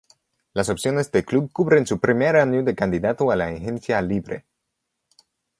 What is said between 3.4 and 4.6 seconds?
agencia libre.